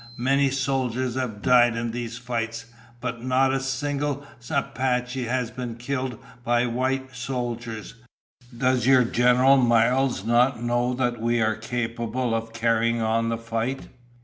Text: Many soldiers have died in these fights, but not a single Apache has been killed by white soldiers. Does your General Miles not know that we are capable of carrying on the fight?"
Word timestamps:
Many 0.17 0.49
soldiers 0.49 1.13
have 1.13 1.43
died 1.43 1.75
in 1.75 1.91
these 1.91 2.17
fights, 2.17 2.65
but 3.01 3.23
not 3.23 3.53
a 3.53 3.59
single 3.59 4.25
Apache 4.49 5.25
has 5.25 5.51
been 5.51 5.75
killed 5.75 6.17
by 6.43 6.65
white 6.65 7.15
soldiers. 7.15 7.93
Does 8.57 8.87
your 8.87 9.03
General 9.03 9.57
Miles 9.57 10.25
not 10.25 10.59
know 10.63 10.95
that 10.95 11.21
we 11.21 11.39
are 11.39 11.53
capable 11.55 12.33
of 12.33 12.51
carrying 12.51 12.99
on 12.99 13.29
the 13.29 13.37
fight?" 13.37 13.89